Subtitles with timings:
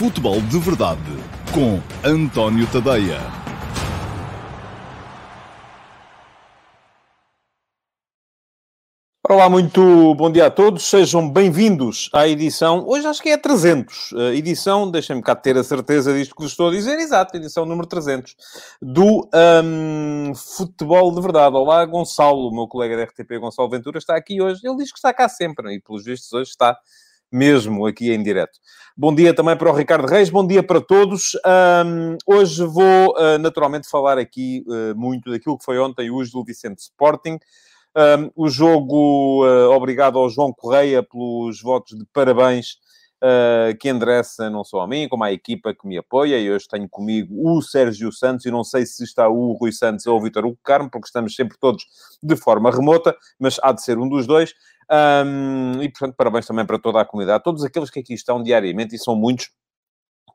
[0.00, 1.02] Futebol de Verdade
[1.52, 3.20] com António Tadeia.
[9.28, 10.84] Olá, muito bom dia a todos.
[10.84, 15.58] Sejam bem-vindos à edição, hoje acho que é a 300, a edição, deixem-me cá ter
[15.58, 18.34] a certeza disto que vos estou a dizer, exato, edição número 300,
[18.80, 19.28] do
[19.62, 21.54] um, Futebol de Verdade.
[21.54, 24.62] Olá, Gonçalo, o meu colega da RTP, Gonçalo Ventura, está aqui hoje.
[24.64, 26.74] Ele diz que está cá sempre, e pelos vistos hoje está
[27.30, 28.58] mesmo aqui em direto.
[28.96, 31.32] Bom dia também para o Ricardo Reis, bom dia para todos.
[31.86, 36.44] Um, hoje vou uh, naturalmente falar aqui uh, muito daquilo que foi ontem o Gil
[36.44, 37.38] Vicente Sporting.
[37.96, 42.76] Um, o jogo, uh, obrigado ao João Correia pelos votos de parabéns
[43.78, 46.38] que endereça não só a mim, como à equipa que me apoia.
[46.38, 50.06] E hoje tenho comigo o Sérgio Santos, e não sei se está o Rui Santos
[50.06, 51.84] ou o Vitor Hugo Carmo, porque estamos sempre todos
[52.22, 54.54] de forma remota, mas há de ser um dos dois.
[54.90, 58.96] Um, e, portanto, parabéns também para toda a comunidade, todos aqueles que aqui estão diariamente,
[58.96, 59.50] e são muitos,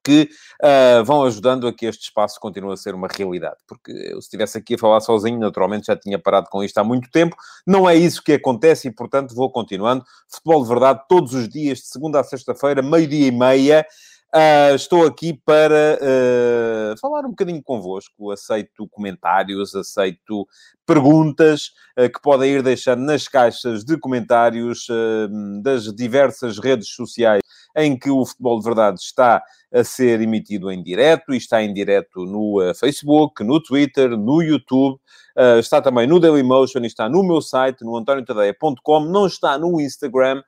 [0.06, 0.30] que
[0.64, 3.58] uh, vão ajudando a que este espaço continue a ser uma realidade.
[3.68, 6.84] Porque eu, se estivesse aqui a falar sozinho, naturalmente já tinha parado com isto há
[6.84, 7.36] muito tempo.
[7.66, 10.06] Não é isso que acontece e, portanto, vou continuando.
[10.30, 13.86] Futebol de verdade, todos os dias, de segunda a sexta-feira, meio-dia e meia.
[14.36, 18.32] Uh, estou aqui para uh, falar um bocadinho convosco.
[18.32, 20.46] Aceito comentários, aceito
[20.86, 24.88] perguntas uh, que podem ir deixando nas caixas de comentários
[25.64, 27.42] das diversas redes sociais
[27.78, 29.42] em que o Futebol de Verdade está
[29.74, 35.00] a ser emitido em direto e está em direto no Facebook, no Twitter, no YouTube.
[35.60, 39.02] Está também no Dailymotion e está no meu site, no antoniotadeia.com.
[39.02, 40.42] Não está no Instagram,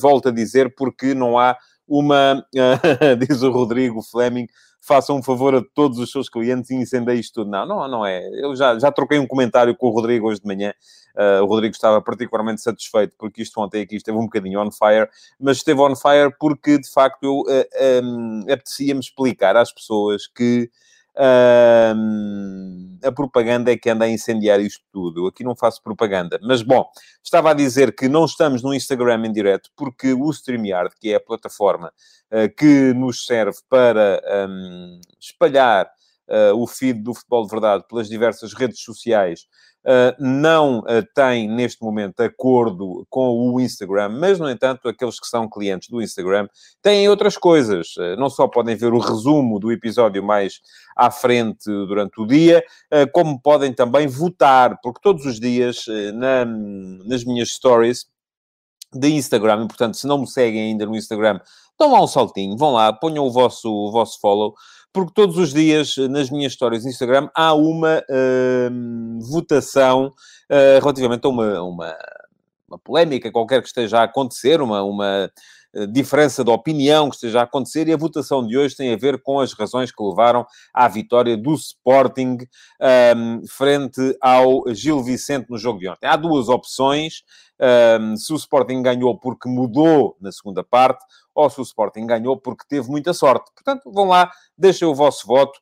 [0.00, 1.58] volto a dizer, porque não há
[1.92, 2.46] uma,
[3.18, 4.46] diz o Rodrigo Fleming,
[4.80, 7.50] faça um favor a todos os seus clientes e incendeie isto tudo.
[7.50, 8.26] Não, não, não é.
[8.42, 10.72] Eu já, já troquei um comentário com o Rodrigo hoje de manhã.
[11.14, 15.06] Uh, o Rodrigo estava particularmente satisfeito porque isto ontem aqui esteve um bocadinho on fire,
[15.38, 20.70] mas esteve on fire porque, de facto, eu uh, um, apetecia-me explicar às pessoas que
[21.14, 25.22] Uh, a propaganda é que anda a incendiar isto tudo.
[25.22, 26.38] Eu aqui não faço propaganda.
[26.42, 26.88] Mas, bom,
[27.22, 31.16] estava a dizer que não estamos no Instagram em direto porque o StreamYard, que é
[31.16, 31.92] a plataforma
[32.30, 35.90] uh, que nos serve para um, espalhar
[36.28, 39.46] uh, o feed do Futebol de Verdade pelas diversas redes sociais,
[40.18, 40.84] não uh,
[41.14, 46.00] tem neste momento acordo com o Instagram, mas, no entanto, aqueles que são clientes do
[46.00, 46.48] Instagram
[46.80, 47.96] têm outras coisas.
[47.96, 50.60] Uh, não só podem ver o resumo do episódio mais
[50.96, 52.62] à frente durante o dia,
[53.12, 58.04] como podem também votar, porque todos os dias na, nas minhas stories
[58.94, 61.40] de Instagram, e portanto, se não me seguem ainda no Instagram,
[61.78, 64.54] dão lá um saltinho, vão lá, ponham o vosso, o vosso follow
[64.92, 71.24] porque todos os dias nas minhas histórias no Instagram há uma uh, votação uh, relativamente
[71.24, 71.96] a uma, uma,
[72.68, 75.30] uma, polémica qualquer que esteja a acontecer, uma, uma eh,
[75.90, 79.22] diferença de opinião que esteja a acontecer e a votação de hoje tem a ver
[79.22, 82.38] com as razões que levaram à vitória do Sporting
[83.16, 86.06] um, frente ao Gil Vicente no jogo de ontem.
[86.06, 87.22] Há duas opções.
[88.00, 92.36] Um, se o Sporting ganhou porque mudou na segunda parte ou se o Sporting ganhou
[92.36, 93.50] porque teve muita sorte.
[93.54, 95.58] Portanto, vão lá, deixem o vosso voto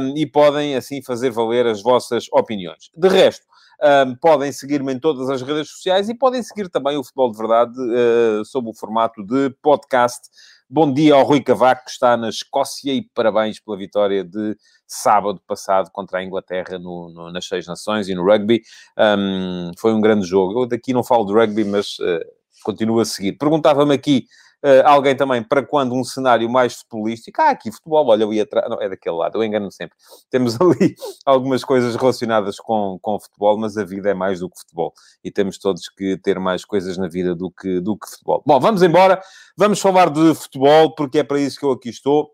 [0.00, 2.90] um, e podem assim fazer valer as vossas opiniões.
[2.96, 3.44] De resto,
[3.80, 7.38] um, podem seguir-me em todas as redes sociais e podem seguir também o Futebol de
[7.38, 10.28] Verdade uh, sob o formato de podcast.
[10.68, 14.56] Bom dia ao Rui Cavaco, que está na Escócia, e parabéns pela vitória de
[14.86, 18.62] sábado passado contra a Inglaterra no, no, nas Seis Nações e no rugby.
[18.96, 20.62] Um, foi um grande jogo.
[20.62, 22.24] Eu daqui não falo de rugby, mas uh,
[22.64, 23.32] continuo a seguir.
[23.32, 24.26] Perguntava-me aqui
[24.64, 28.44] Uh, alguém também, para quando um cenário mais futebolístico, ah, aqui futebol, olha, eu ia
[28.44, 29.96] atrás, não, é daquele lado, eu engano sempre.
[30.30, 30.94] Temos ali
[31.26, 34.92] algumas coisas relacionadas com, com futebol, mas a vida é mais do que futebol.
[35.24, 38.42] E temos todos que ter mais coisas na vida do que, do que futebol.
[38.46, 39.20] Bom, vamos embora,
[39.56, 42.30] vamos falar de futebol, porque é para isso que eu aqui estou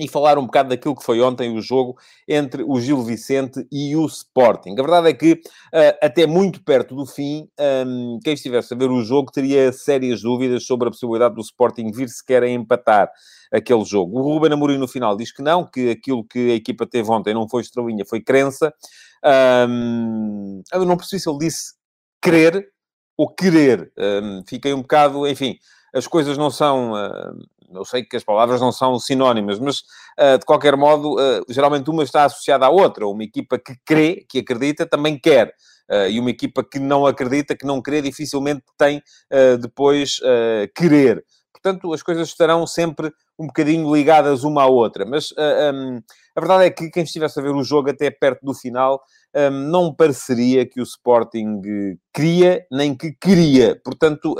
[0.00, 1.96] e falar um bocado daquilo que foi ontem o jogo
[2.26, 4.72] entre o Gil Vicente e o Sporting.
[4.72, 7.46] A verdade é que, uh, até muito perto do fim,
[7.86, 11.92] um, quem estivesse a ver o jogo teria sérias dúvidas sobre a possibilidade do Sporting
[11.92, 13.10] vir sequer a empatar
[13.52, 14.18] aquele jogo.
[14.18, 17.34] O Ruben Amorim no final diz que não, que aquilo que a equipa teve ontem
[17.34, 18.72] não foi estrelinha, foi crença.
[19.68, 21.74] Um, eu não percebi se ele disse
[22.22, 22.70] querer
[23.18, 23.92] ou querer.
[23.98, 25.58] Um, fiquei um bocado, enfim,
[25.94, 26.92] as coisas não são...
[26.92, 29.78] Uh, eu sei que as palavras não são sinónimas, mas
[30.18, 33.06] uh, de qualquer modo, uh, geralmente uma está associada à outra.
[33.06, 35.54] Uma equipa que crê, que acredita, também quer.
[36.08, 39.02] E uma equipa que não acredita, que não crê, dificilmente tem
[39.60, 40.20] depois
[40.72, 41.24] querer.
[41.52, 45.04] Portanto, as coisas estarão sempre um bocadinho ligadas uma à outra.
[45.04, 49.02] Mas a verdade é que quem estivesse a ver o jogo até perto do final
[49.50, 51.60] não pareceria que o Sporting
[52.14, 53.74] queria nem que queria.
[53.84, 54.36] Portanto,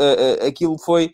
[0.46, 1.10] aquilo foi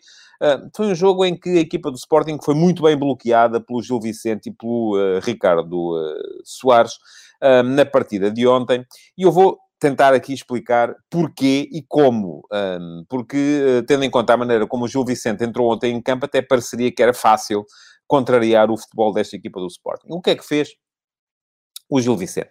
[0.75, 3.99] foi um jogo em que a equipa do Sporting foi muito bem bloqueada pelo Gil
[3.99, 5.95] Vicente e pelo uh, Ricardo
[6.43, 6.93] Soares
[7.65, 8.83] na partida de ontem.
[9.17, 12.41] E eu vou tentar aqui explicar porquê e como.
[13.07, 16.41] Porque, tendo em conta a maneira como o Gil Vicente entrou ontem em campo, até
[16.41, 17.63] pareceria que era fácil
[18.07, 20.07] contrariar o futebol desta equipa do Sporting.
[20.09, 20.69] O que é que fez
[21.89, 22.49] o Gil Vicente?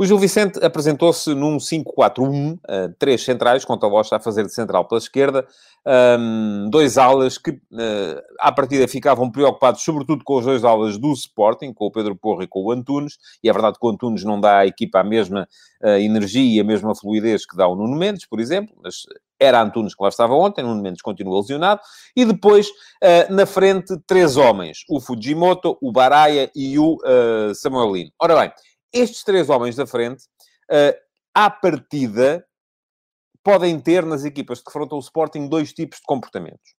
[0.00, 2.58] O Gil Vicente apresentou-se num 5-4-1, uh,
[3.00, 5.44] três centrais, com o Tavosta a fazer de central pela esquerda,
[6.16, 11.12] um, dois alas que, uh, à partida, ficavam preocupados sobretudo com os dois alas do
[11.12, 14.22] Sporting, com o Pedro Porro e com o Antunes, e é verdade que o Antunes
[14.22, 15.48] não dá à equipa a mesma
[15.82, 19.02] uh, energia e a mesma fluidez que dá o Nuno Mendes, por exemplo, mas
[19.40, 21.80] era Antunes que lá estava ontem, Nuno Mendes continua lesionado,
[22.14, 28.12] e depois, uh, na frente, três homens, o Fujimoto, o Baraia e o uh, Samuelino.
[28.20, 28.52] Ora bem,
[28.92, 30.24] estes três homens da frente,
[30.70, 30.96] uh,
[31.34, 32.44] à partida,
[33.42, 36.76] podem ter nas equipas que defrontam o Sporting dois tipos de comportamentos.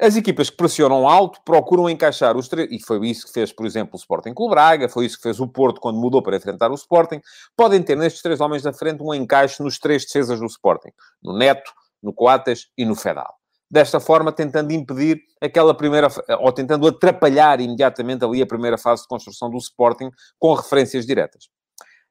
[0.00, 3.66] As equipas que pressionam alto procuram encaixar os três, e foi isso que fez, por
[3.66, 6.36] exemplo, o Sporting com o Braga, foi isso que fez o Porto quando mudou para
[6.36, 7.20] enfrentar o Sporting.
[7.54, 10.90] Podem ter nestes três homens da frente um encaixe nos três defesas do Sporting:
[11.22, 11.70] no Neto,
[12.02, 13.39] no Coates e no Fedal.
[13.70, 16.08] Desta forma, tentando impedir aquela primeira,
[16.40, 21.44] ou tentando atrapalhar imediatamente ali a primeira fase de construção do Sporting com referências diretas.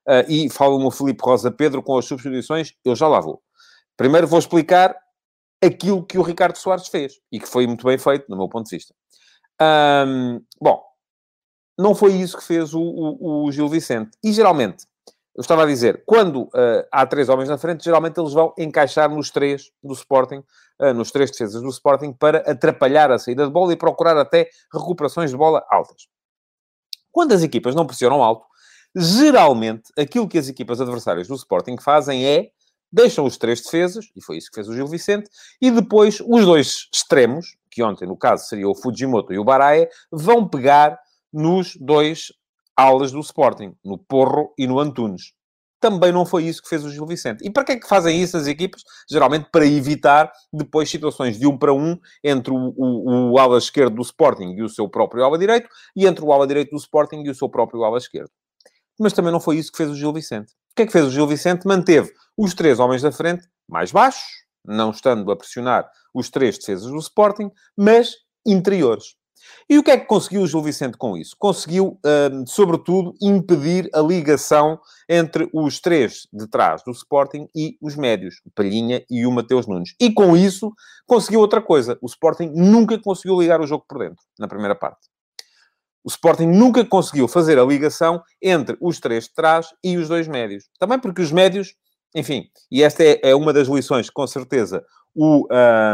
[0.08, 3.42] Uh, e fala-me o Felipe Rosa Pedro com as substituições, eu já lá vou.
[3.98, 4.96] Primeiro vou explicar
[5.62, 8.70] aquilo que o Ricardo Soares fez e que foi muito bem feito, no meu ponto
[8.70, 8.96] de vista.
[9.62, 10.82] Um, bom,
[11.78, 14.12] não foi isso que fez o, o, o, Gil Vicente.
[14.24, 14.86] E geralmente,
[15.40, 19.10] eu estava a dizer, quando uh, há três homens na frente, geralmente eles vão encaixar
[19.10, 20.44] nos três do Sporting,
[20.82, 24.50] uh, nos três defesas do Sporting, para atrapalhar a saída de bola e procurar até
[24.74, 26.10] recuperações de bola altas.
[27.10, 28.46] Quando as equipas não pressionam alto,
[28.94, 32.50] geralmente aquilo que as equipas adversárias do Sporting fazem é
[32.92, 35.30] deixam os três defesas, e foi isso que fez o Gil Vicente,
[35.62, 39.90] e depois os dois extremos, que ontem no caso seria o Fujimoto e o Baraia,
[40.12, 41.00] vão pegar
[41.32, 42.34] nos dois
[42.80, 45.34] alas do Sporting, no Porro e no Antunes.
[45.82, 47.46] Também não foi isso que fez o Gil Vicente.
[47.46, 48.84] E para que é que fazem isso as equipas?
[49.10, 53.96] Geralmente para evitar depois situações de um para um entre o, o, o ala esquerdo
[53.96, 57.24] do Sporting e o seu próprio ala direito, e entre o ala direito do Sporting
[57.24, 58.30] e o seu próprio ala esquerdo.
[59.00, 60.52] Mas também não foi isso que fez o Gil Vicente.
[60.52, 61.66] O que é que fez o Gil Vicente?
[61.66, 64.24] Manteve os três homens da frente mais baixos,
[64.66, 68.16] não estando a pressionar os três defesas do Sporting, mas
[68.46, 69.16] interiores.
[69.70, 71.36] E o que é que conseguiu o Gil Vicente com isso?
[71.38, 77.96] Conseguiu, uh, sobretudo, impedir a ligação entre os três de trás do Sporting e os
[77.96, 79.94] médios, o Palhinha e o Mateus Nunes.
[80.00, 80.72] E com isso,
[81.06, 81.98] conseguiu outra coisa.
[82.02, 85.08] O Sporting nunca conseguiu ligar o jogo por dentro, na primeira parte.
[86.04, 90.28] O Sporting nunca conseguiu fazer a ligação entre os três de trás e os dois
[90.28, 90.70] médios.
[90.80, 91.76] Também porque os médios,
[92.16, 94.84] enfim, e esta é, é uma das lições que com certeza
[95.16, 95.48] o,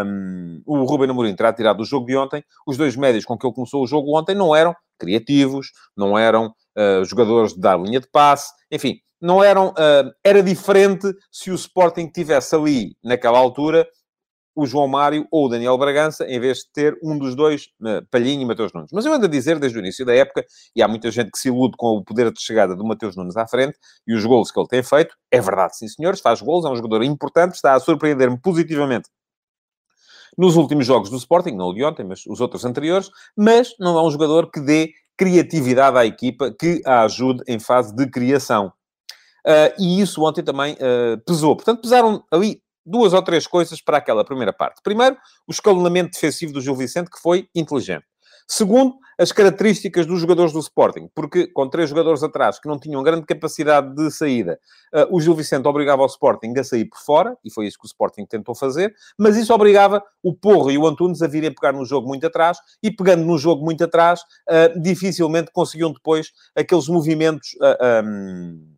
[0.05, 2.43] um, o Ruben Amorim terá tirado do jogo de ontem.
[2.67, 6.53] Os dois médios com que ele começou o jogo ontem não eram criativos, não eram
[6.77, 9.69] uh, jogadores de dar linha de passe, enfim, não eram.
[9.69, 13.87] Uh, era diferente se o Sporting tivesse ali, naquela altura,
[14.55, 17.67] o João Mário ou o Daniel Bragança, em vez de ter um dos dois,
[18.09, 18.91] Palhinho e Mateus Nunes.
[18.93, 21.37] Mas eu ando a dizer desde o início da época, e há muita gente que
[21.37, 24.51] se ilude com o poder de chegada do Mateus Nunes à frente e os golos
[24.51, 25.15] que ele tem feito.
[25.29, 29.09] É verdade, sim senhores, faz golos, é um jogador importante, está a surpreender-me positivamente
[30.37, 33.97] nos últimos jogos do Sporting, não o de ontem, mas os outros anteriores, mas não
[33.97, 38.71] é um jogador que dê criatividade à equipa, que a ajude em fase de criação.
[39.47, 41.55] Uh, e isso ontem também uh, pesou.
[41.55, 44.81] Portanto, pesaram ali duas ou três coisas para aquela primeira parte.
[44.83, 48.05] Primeiro, o escalonamento defensivo do Gil Vicente, que foi inteligente.
[48.47, 53.01] Segundo, as características dos jogadores do Sporting, porque com três jogadores atrás que não tinham
[53.01, 54.59] grande capacidade de saída,
[54.93, 57.85] uh, o Gil Vicente obrigava o Sporting a sair por fora, e foi isso que
[57.85, 61.73] o Sporting tentou fazer, mas isso obrigava o Porro e o Antunes a virem pegar
[61.73, 66.87] no jogo muito atrás, e pegando no jogo muito atrás, uh, dificilmente conseguiam depois aqueles
[66.87, 67.49] movimentos.
[68.03, 68.74] Um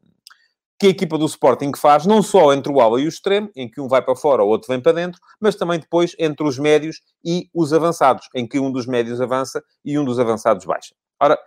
[0.79, 3.69] que a equipa do Sporting faz, não só entre o ala e o extremo, em
[3.69, 6.59] que um vai para fora, o outro vem para dentro, mas também depois entre os
[6.59, 10.93] médios e os avançados, em que um dos médios avança e um dos avançados baixa.
[11.19, 11.37] Ora,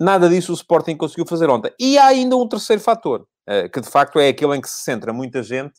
[0.00, 1.72] nada disso o Sporting conseguiu fazer ontem.
[1.78, 4.82] E há ainda um terceiro fator, eh, que de facto é aquele em que se
[4.82, 5.74] centra muita gente,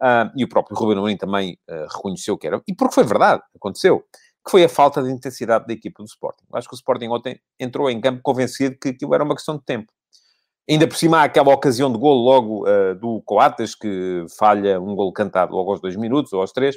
[0.00, 3.40] ah, e o próprio Ruben Amorim também eh, reconheceu que era, e porque foi verdade,
[3.54, 4.00] aconteceu,
[4.44, 6.44] que foi a falta de intensidade da equipa do Sporting.
[6.54, 9.62] Acho que o Sporting ontem entrou em campo convencido que aquilo era uma questão de
[9.64, 9.92] tempo
[10.68, 14.94] Ainda por cima há aquela ocasião de golo logo uh, do Coates, que falha um
[14.94, 16.76] golo cantado logo aos dois minutos ou aos três.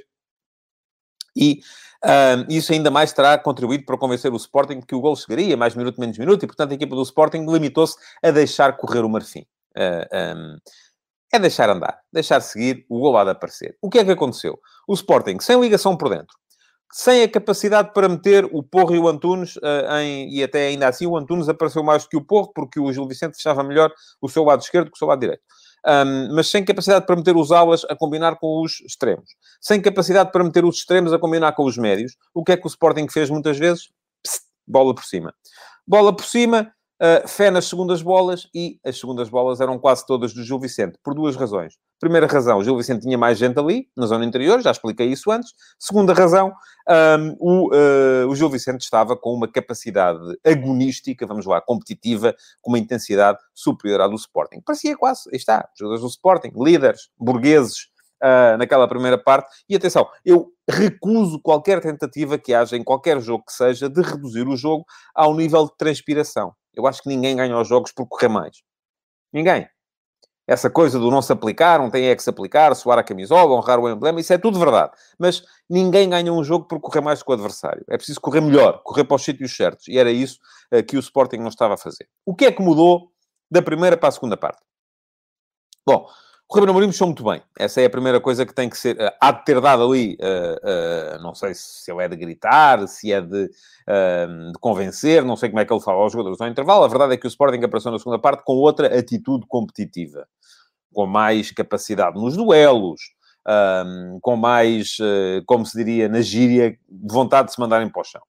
[1.36, 1.60] E
[2.04, 5.75] uh, isso ainda mais terá contribuído para convencer o Sporting que o golo chegaria, mais
[5.75, 9.42] minuto, menos minuto, e portanto a equipa do Sporting limitou-se a deixar correr o marfim.
[9.77, 10.58] Uh, eh, um,
[11.34, 13.77] é deixar andar, deixar seguir, o golo há de aparecer.
[13.82, 14.58] O que é que aconteceu?
[14.88, 16.38] O Sporting, sem ligação por dentro,
[16.92, 20.34] sem a capacidade para meter o Porro e o Antunes uh, em...
[20.34, 23.08] E até ainda assim o Antunes apareceu mais do que o Porro, porque o Gil
[23.08, 25.42] Vicente fechava melhor o seu lado esquerdo que o seu lado direito.
[25.86, 29.30] Um, mas sem capacidade para meter os alas a combinar com os extremos.
[29.62, 32.15] Sem capacidade para meter os extremos a combinar com os médios.
[32.34, 33.89] O que é que o Sporting fez muitas vezes?
[34.24, 35.34] Psst, bola por cima.
[35.88, 40.34] Bola por cima, uh, fé nas segundas bolas e as segundas bolas eram quase todas
[40.34, 41.75] do Gil Vicente, por duas razões.
[42.00, 45.32] Primeira razão, o Gil Vicente tinha mais gente ali, na zona interior, já expliquei isso
[45.32, 45.54] antes.
[45.80, 46.54] Segunda razão,
[46.90, 52.72] um, o, uh, o Gil Vicente estava com uma capacidade agonística, vamos lá, competitiva, com
[52.72, 54.62] uma intensidade superior à do Sporting.
[54.62, 57.88] Parecia quase, aí está, jogadores do Sporting, líderes, burgueses,
[58.22, 59.50] uh, naquela primeira parte.
[59.70, 64.48] E atenção, eu recuso qualquer tentativa que haja em qualquer jogo que seja de reduzir
[64.48, 66.54] o jogo ao nível de transpiração.
[66.75, 68.62] Eu acho que ninguém ganha os jogos por correr mais.
[69.32, 69.67] Ninguém.
[70.48, 73.55] Essa coisa do não se aplicar, não tem é que se aplicar, suar a camisola,
[73.55, 74.91] honrar o emblema, isso é tudo verdade.
[75.17, 77.84] Mas ninguém ganha um jogo por correr mais que o adversário.
[77.89, 79.88] É preciso correr melhor, correr para os sítios certos.
[79.88, 80.39] E era isso
[80.72, 82.08] uh, que o Sporting não estava a fazer.
[82.24, 83.12] O que é que mudou
[83.50, 84.62] da primeira para a segunda parte?
[85.84, 86.08] Bom,
[86.48, 87.42] o Ruben Amorim mexeu muito bem.
[87.58, 88.96] Essa é a primeira coisa que tem que ser...
[88.98, 92.88] Uh, há de ter dado ali, uh, uh, não sei se ele é de gritar,
[92.88, 96.48] se é de, de, convencer, não sei como é que ele fala aos jogadores no
[96.48, 96.84] intervalo.
[96.84, 100.28] A verdade é que o Sporting apareceu na segunda parte com outra atitude competitiva.
[100.94, 103.02] Com mais capacidade nos duelos,
[104.22, 104.98] com mais,
[105.46, 108.22] como se diria na gíria, vontade de se mandarem para o chão.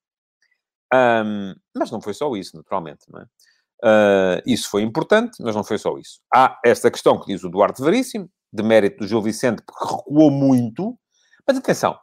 [0.92, 3.26] Um, mas não foi só isso, naturalmente, não é?
[3.84, 6.20] Uh, isso foi importante, mas não foi só isso.
[6.32, 10.30] Há esta questão que diz o Duarte Veríssimo, de mérito do Gil Vicente, porque recuou
[10.30, 10.98] muito.
[11.46, 11.96] Mas atenção,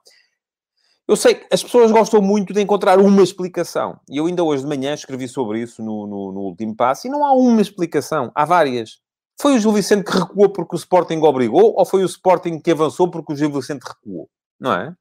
[1.07, 3.99] eu sei que as pessoas gostam muito de encontrar uma explicação.
[4.09, 7.09] E eu ainda hoje de manhã escrevi sobre isso no, no, no último passo, e
[7.09, 9.01] não há uma explicação, há várias.
[9.41, 12.71] Foi o Gil Vicente que recuou porque o Sporting obrigou, ou foi o Sporting que
[12.71, 14.29] avançou porque o Gil Vicente recuou?
[14.59, 14.95] Não é?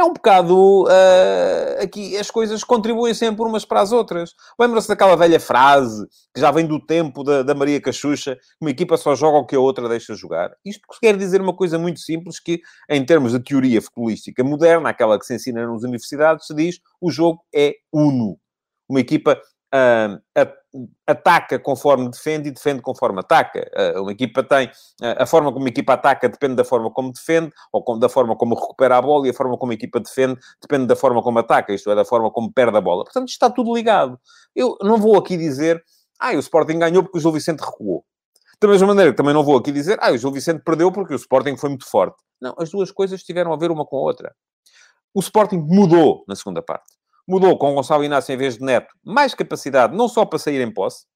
[0.00, 0.84] É um bocado.
[0.84, 4.34] Uh, aqui as coisas contribuem sempre umas para as outras.
[4.58, 8.96] Lembra-se daquela velha frase que já vem do tempo da, da Maria Cachucha: uma equipa
[8.96, 10.52] só joga o que a outra deixa jogar?
[10.64, 15.18] Isto quer dizer uma coisa muito simples: que em termos de teoria futebolística moderna, aquela
[15.18, 18.38] que se ensina nas universidades, se diz o jogo é uno.
[18.88, 19.40] Uma equipa
[19.74, 20.40] uh,
[21.06, 23.70] ataca conforme defende e defende conforme ataca.
[23.76, 24.68] Uh, uma equipa tem...
[25.00, 28.08] Uh, a forma como a equipa ataca depende da forma como defende, ou com, da
[28.08, 31.22] forma como recupera a bola, e a forma como a equipa defende depende da forma
[31.22, 33.04] como ataca, isto é, da forma como perde a bola.
[33.04, 34.18] Portanto, está tudo ligado.
[34.54, 35.82] Eu não vou aqui dizer,
[36.18, 38.04] ah, o Sporting ganhou porque o Gil Vicente recuou.
[38.60, 41.16] Da mesma maneira também não vou aqui dizer, ah, o Gil Vicente perdeu porque o
[41.16, 42.16] Sporting foi muito forte.
[42.40, 44.34] Não, as duas coisas tiveram a ver uma com a outra.
[45.14, 49.34] O Sporting mudou na segunda parte mudou com Gonçalo Inácio em vez de Neto, mais
[49.34, 51.06] capacidade, não só para sair em posse.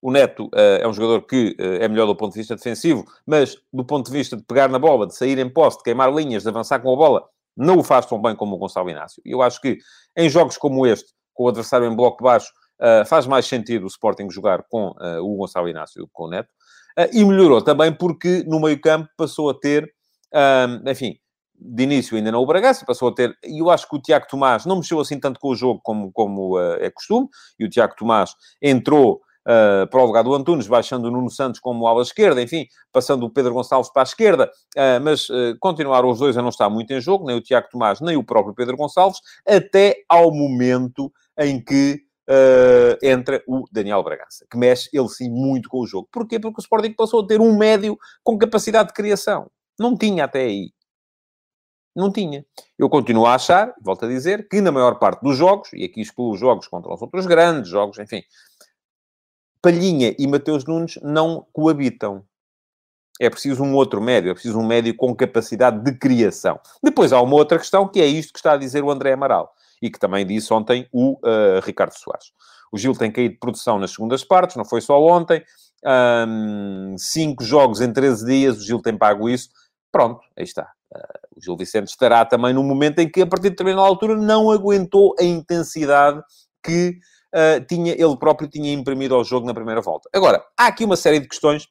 [0.00, 3.04] O Neto uh, é um jogador que uh, é melhor do ponto de vista defensivo,
[3.24, 6.12] mas do ponto de vista de pegar na bola, de sair em posse, de queimar
[6.12, 7.24] linhas, de avançar com a bola,
[7.56, 9.22] não o faz tão bem como o Gonçalo Inácio.
[9.24, 9.78] E eu acho que
[10.16, 13.86] em jogos como este, com o adversário em bloco baixo, uh, faz mais sentido o
[13.86, 16.48] Sporting jogar com o Gonçalo Inácio com o Neto.
[17.12, 19.88] e melhorou também porque no meio-campo passou a ter,
[20.86, 21.16] enfim,
[21.64, 23.36] de início ainda não o Bragança, passou a ter...
[23.44, 26.10] E eu acho que o Tiago Tomás não mexeu assim tanto com o jogo como,
[26.12, 27.28] como uh, é costume,
[27.58, 31.60] e o Tiago Tomás entrou uh, para o lugar do Antunes, baixando o Nuno Santos
[31.60, 35.28] como ala esquerda, enfim, passando o Pedro Gonçalves para a esquerda, uh, mas
[35.60, 38.24] continuaram os dois a não estar muito em jogo, nem o Tiago Tomás, nem o
[38.24, 44.88] próprio Pedro Gonçalves, até ao momento em que Uh, entra o Daniel Bragança, que mexe
[44.92, 46.08] ele sim muito com o jogo.
[46.10, 46.38] Porquê?
[46.38, 49.50] Porque o Sporting passou a ter um médio com capacidade de criação.
[49.78, 50.70] Não tinha até aí.
[51.94, 52.44] Não tinha.
[52.78, 56.00] Eu continuo a achar, volto a dizer, que na maior parte dos jogos, e aqui
[56.00, 58.22] excluo os jogos contra os outros grandes jogos, enfim,
[59.60, 62.24] Palhinha e Mateus Nunes não coabitam.
[63.20, 66.58] É preciso um outro médio, é preciso um médio com capacidade de criação.
[66.82, 69.54] Depois há uma outra questão, que é isto que está a dizer o André Amaral,
[69.80, 72.32] e que também disse ontem o uh, Ricardo Soares.
[72.72, 75.44] O Gil tem caído de produção nas segundas partes, não foi só ontem.
[75.84, 79.50] Um, cinco jogos em 13 dias, o Gil tem pago isso.
[79.92, 80.72] Pronto, aí está.
[80.92, 84.50] Uh, Gil Vicente estará também no momento em que, a partir de determinada altura, não
[84.50, 86.22] aguentou a intensidade
[86.64, 86.98] que
[87.34, 90.08] uh, tinha, ele próprio tinha imprimido ao jogo na primeira volta.
[90.12, 91.64] Agora, há aqui uma série de questões.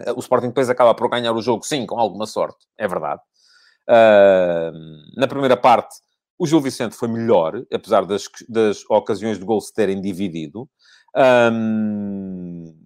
[0.00, 3.20] Uh, o Sporting depois acaba por ganhar o jogo, sim, com alguma sorte, é verdade.
[5.16, 5.96] na primeira parte,
[6.38, 10.68] o Gil Vicente foi melhor, apesar das, das ocasiões de gol se terem dividido.
[11.14, 12.81] Um,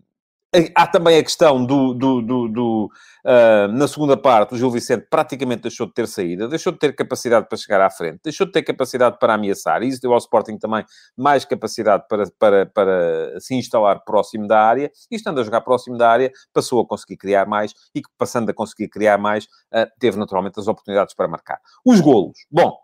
[0.75, 2.91] há também a questão do, do, do, do
[3.25, 6.95] uh, na segunda parte, o Gil Vicente praticamente deixou de ter saída, deixou de ter
[6.95, 10.19] capacidade para chegar à frente, deixou de ter capacidade para ameaçar, e isso deu ao
[10.19, 10.85] Sporting também
[11.17, 15.97] mais capacidade para, para, para se instalar próximo da área, e estando a jogar próximo
[15.97, 20.19] da área, passou a conseguir criar mais, e passando a conseguir criar mais, uh, teve
[20.19, 21.59] naturalmente as oportunidades para marcar.
[21.85, 22.77] Os golos, bom,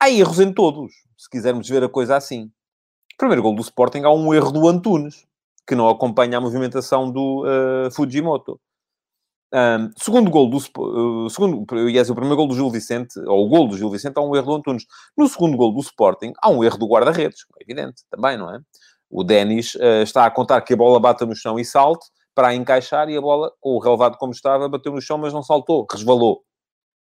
[0.00, 2.50] há erros em todos, se quisermos ver a coisa assim.
[3.18, 5.26] Primeiro gol do Sporting, há um erro do Antunes,
[5.66, 8.60] que não acompanha a movimentação do uh, Fujimoto.
[9.54, 13.48] Um, segundo gol do uh, segundo, yes, o primeiro gol do Gil Vicente, ou o
[13.48, 14.84] gol do Gil Vicente, há um erro do Antunes.
[15.16, 18.58] No segundo gol do Sporting, há um erro do guarda-redes, é evidente, também, não é?
[19.10, 22.54] O Denis uh, está a contar que a bola bata no chão e salte para
[22.54, 25.86] encaixar e a bola, com o relevado como estava, bateu no chão, mas não saltou,
[25.90, 26.42] resvalou.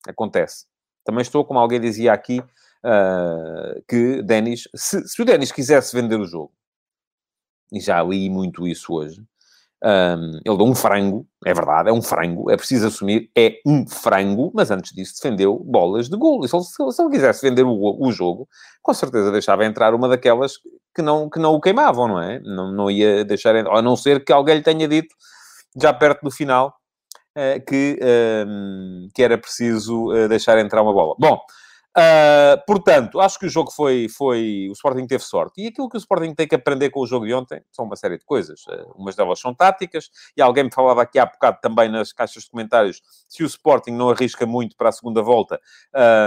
[0.08, 0.65] Acontece.
[1.03, 6.18] Também estou, como alguém dizia aqui, uh, que Denis, se, se o Denis quisesse vender
[6.18, 6.53] o jogo,
[7.71, 9.23] e já li muito isso hoje.
[9.81, 13.88] Um, ele deu um frango, é verdade, é um frango, é preciso assumir, é um
[13.88, 16.43] frango, mas antes disso defendeu bolas de golo.
[16.43, 18.47] E se ele, se ele quisesse vender o, o, jogo,
[18.81, 20.53] com certeza deixava entrar uma daquelas
[20.93, 22.41] que não, que não o queimavam, não é?
[22.41, 25.15] Não, não ia deixar entrar, a não ser que alguém lhe tenha dito,
[25.81, 26.75] já perto do final,
[27.38, 27.99] uh, que,
[29.13, 31.15] que era preciso uh, deixar entrar uma bola.
[31.17, 31.39] Bom,
[32.00, 34.68] Uh, portanto, acho que o jogo foi, foi.
[34.70, 35.62] O Sporting teve sorte.
[35.62, 37.98] E aquilo que o Sporting tem que aprender com o jogo de ontem são uma
[37.98, 38.62] série de coisas.
[38.68, 42.44] Uh, umas delas são táticas, e alguém me falava aqui há bocado também nas caixas
[42.44, 45.60] de comentários se o Sporting não arrisca muito para a segunda volta,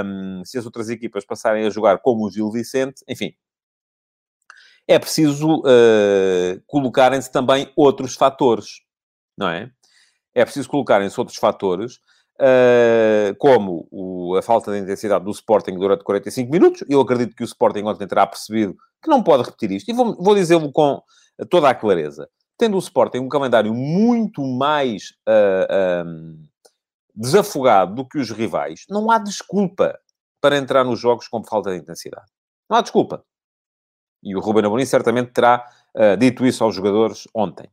[0.04, 3.34] um, se as outras equipas passarem a jogar como o Gil Vicente, enfim.
[4.86, 8.82] É preciso uh, colocarem-se também outros fatores,
[9.38, 9.70] não é?
[10.34, 12.00] É preciso colocarem-se outros fatores
[12.40, 16.84] Uh, como o, a falta de intensidade do Sporting durante 45 minutos.
[16.88, 19.90] Eu acredito que o Sporting ontem terá percebido que não pode repetir isto.
[19.90, 21.02] E vou, vou dizê-lo com
[21.50, 22.28] toda a clareza.
[22.56, 26.46] Tendo o Sporting um calendário muito mais uh, ah, um,
[27.14, 29.98] desafogado do que os rivais, não há desculpa
[30.40, 32.26] para entrar nos jogos com falta de intensidade.
[32.70, 33.24] Não há desculpa.
[34.22, 37.68] E o Ruben Amorim certamente terá uh, dito isso aos jogadores ontem.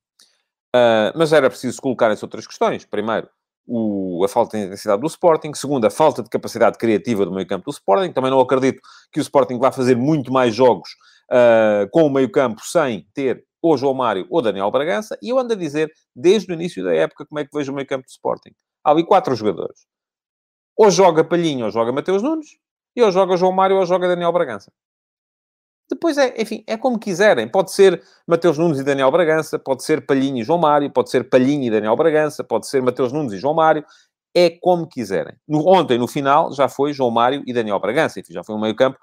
[1.15, 2.85] mas era preciso colocarem-se outras questões.
[2.85, 3.29] Primeiro,
[3.69, 5.53] o, a falta de intensidade do Sporting.
[5.53, 8.11] Segundo, a falta de capacidade criativa do meio-campo do Sporting.
[8.11, 10.89] Também não acredito que o Sporting vá fazer muito mais jogos
[11.31, 15.17] uh, com o meio-campo sem ter ou João Mário ou Daniel Bragança.
[15.21, 17.75] E eu ando a dizer, desde o início da época, como é que vejo o
[17.75, 18.51] meio-campo do Sporting.
[18.83, 19.85] Há ali quatro jogadores.
[20.75, 22.57] Ou joga Palhinho ou joga Mateus Nunes.
[22.95, 24.71] E ou joga João Mário ou joga Daniel Bragança.
[25.89, 27.47] Depois é, enfim, é como quiserem.
[27.47, 31.29] Pode ser Mateus Nunes e Daniel Bragança, pode ser Palhinho e João Mário, pode ser
[31.29, 33.83] Palhinho e Daniel Bragança, pode ser Mateus Nunes e João Mário.
[34.35, 35.35] É como quiserem.
[35.47, 38.19] No, ontem, no final, já foi João Mário e Daniel Bragança.
[38.19, 38.99] Enfim, já foi um meio-campo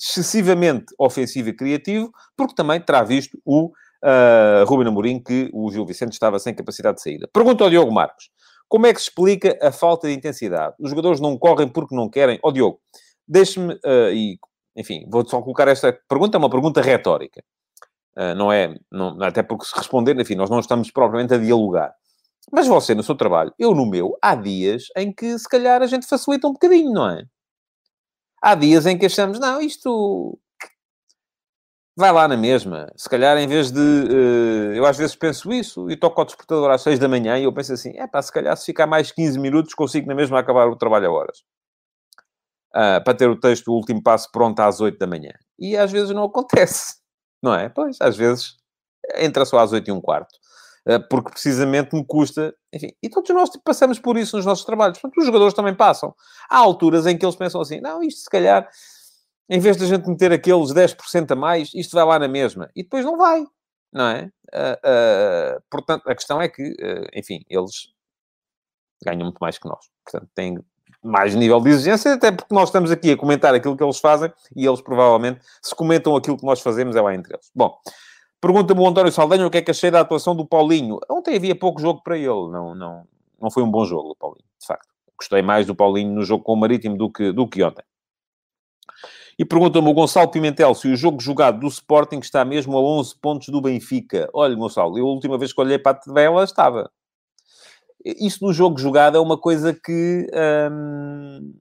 [0.00, 5.84] excessivamente ofensivo e criativo, porque também terá visto o uh, Ruben Amorim que o Gil
[5.84, 7.28] Vicente estava sem capacidade de saída.
[7.30, 8.30] Pergunta ao Diogo Marcos.
[8.66, 10.74] Como é que se explica a falta de intensidade?
[10.78, 12.38] Os jogadores não correm porque não querem?
[12.42, 12.80] Ó oh, Diogo,
[13.28, 14.38] deixe-me, uh, e
[14.76, 17.42] enfim, vou só colocar esta pergunta, é uma pergunta retórica.
[18.16, 21.94] Uh, não é, não, até porque se responder, enfim, nós não estamos propriamente a dialogar.
[22.50, 25.86] Mas você, no seu trabalho, eu no meu, há dias em que se calhar a
[25.86, 27.24] gente facilita um bocadinho, não é?
[28.42, 30.38] Há dias em que achamos, não, isto
[31.96, 32.90] vai lá na mesma.
[32.96, 33.78] Se calhar, em vez de.
[33.80, 37.44] Uh, eu às vezes penso isso e toco ao despertador às 6 da manhã e
[37.44, 40.38] eu penso assim: é pá, se calhar se ficar mais 15 minutos consigo na mesma
[40.38, 41.44] acabar o trabalho a horas
[42.74, 45.32] uh, para ter o texto, o último passo pronto às 8 da manhã.
[45.58, 46.96] E às vezes não acontece,
[47.42, 47.68] não é?
[47.68, 48.56] Pois, às vezes
[49.16, 50.38] entra só às 8 e um quarto.
[50.88, 54.64] Uh, porque precisamente me custa, enfim, e todos nós tipo, passamos por isso nos nossos
[54.64, 56.14] trabalhos, portanto, os jogadores também passam.
[56.48, 58.66] Há alturas em que eles pensam assim, não, isto se calhar,
[59.50, 62.70] em vez de a gente meter aqueles 10% a mais, isto vai lá na mesma,
[62.74, 63.44] e depois não vai,
[63.92, 64.30] não é?
[64.54, 66.74] Uh, uh, portanto, a questão é que,
[67.14, 67.92] enfim, eles
[69.04, 70.58] ganham muito mais que nós, portanto, têm
[71.02, 74.32] mais nível de exigência, até porque nós estamos aqui a comentar aquilo que eles fazem
[74.54, 77.50] e eles provavelmente, se comentam aquilo que nós fazemos, é lá entre eles.
[77.54, 77.74] Bom,
[78.40, 80.98] pergunta-me o António Saldanha o que é que achei da atuação do Paulinho.
[81.10, 83.04] Ontem havia pouco jogo para ele, não, não,
[83.40, 84.88] não foi um bom jogo, o Paulinho, de facto.
[85.18, 87.84] Gostei mais do Paulinho no jogo com o Marítimo do que, do que ontem.
[89.38, 93.16] E pergunta-me o Gonçalo Pimentel se o jogo jogado do Sporting está mesmo a 11
[93.16, 94.28] pontos do Benfica.
[94.34, 96.90] Olha, Gonçalo, eu a última vez que olhei para a tabela estava
[98.04, 100.26] isso no jogo jogado é uma coisa que,
[100.70, 101.54] hum,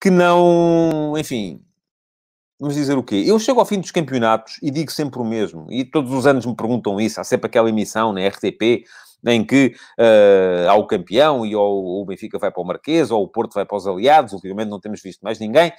[0.00, 1.62] que não, enfim,
[2.58, 3.24] vamos dizer o quê?
[3.26, 6.46] Eu chego ao fim dos campeonatos e digo sempre o mesmo, e todos os anos
[6.46, 8.84] me perguntam isso, há sempre aquela emissão na RTP
[9.24, 13.22] em que uh, há o campeão e ou o Benfica vai para o Marquês, ou
[13.24, 15.72] o Porto vai para os aliados, ultimamente não temos visto mais ninguém,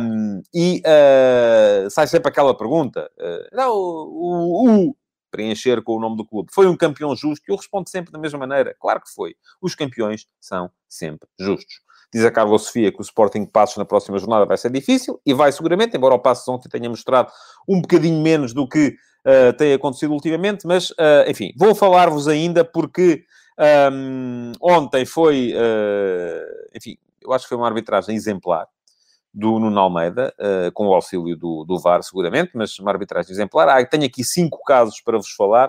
[0.00, 4.96] um, e uh, sai sempre aquela pergunta, uh, não, o, o,
[5.30, 6.50] preencher com o nome do clube.
[6.52, 7.44] Foi um campeão justo?
[7.48, 8.74] Eu respondo sempre da mesma maneira.
[8.80, 9.34] Claro que foi.
[9.60, 11.80] Os campeões são sempre justos.
[12.12, 15.34] Diz a Carla Sofia que o Sporting Passos na próxima jornada vai ser difícil, e
[15.34, 17.30] vai seguramente, embora o Passos ontem tenha mostrado
[17.68, 22.64] um bocadinho menos do que uh, tem acontecido ultimamente, mas, uh, enfim, vou falar-vos ainda
[22.64, 23.24] porque
[23.92, 28.66] um, ontem foi, uh, enfim, eu acho que foi uma arbitragem exemplar
[29.38, 33.68] do Nuno Almeida, uh, com o auxílio do, do VAR, seguramente, mas uma arbitragem exemplar.
[33.68, 35.68] Ah, tenho aqui cinco casos para vos falar.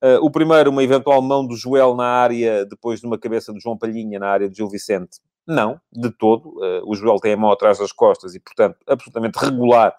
[0.00, 3.60] Uh, o primeiro, uma eventual mão do Joel na área, depois de uma cabeça do
[3.60, 5.18] João Palhinha na área de Gil Vicente.
[5.44, 6.50] Não, de todo.
[6.60, 9.92] Uh, o Joel tem a mão atrás das costas e, portanto, absolutamente regular